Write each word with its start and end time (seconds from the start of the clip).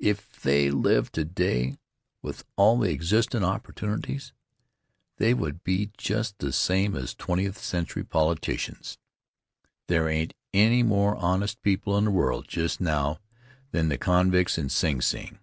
If 0.00 0.40
they 0.42 0.72
lived 0.72 1.14
today, 1.14 1.78
with 2.20 2.42
all 2.56 2.80
the 2.80 2.90
existin' 2.92 3.44
opportunities, 3.44 4.32
they 5.18 5.32
would 5.32 5.62
be 5.62 5.92
just 5.96 6.38
the 6.40 6.52
same 6.52 6.96
as 6.96 7.14
twentieth 7.14 7.58
century 7.62 8.02
politicians. 8.02 8.98
There 9.86 10.08
ain't 10.08 10.34
any 10.52 10.82
more 10.82 11.14
honest 11.14 11.62
people 11.62 11.96
in 11.96 12.06
the 12.06 12.10
world 12.10 12.48
just 12.48 12.80
now 12.80 13.20
than 13.70 13.88
the 13.88 13.98
convicts 13.98 14.58
in 14.58 14.68
Sing 14.68 15.00
Sing. 15.00 15.38